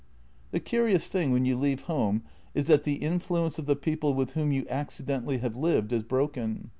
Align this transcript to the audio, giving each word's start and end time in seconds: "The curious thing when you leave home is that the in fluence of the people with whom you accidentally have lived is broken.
"The 0.53 0.59
curious 0.59 1.09
thing 1.09 1.31
when 1.31 1.45
you 1.45 1.55
leave 1.55 1.83
home 1.83 2.23
is 2.55 2.65
that 2.65 2.85
the 2.85 2.93
in 3.03 3.19
fluence 3.19 3.59
of 3.59 3.67
the 3.67 3.75
people 3.75 4.15
with 4.15 4.31
whom 4.31 4.51
you 4.51 4.65
accidentally 4.67 5.37
have 5.37 5.55
lived 5.55 5.93
is 5.93 6.01
broken. 6.01 6.69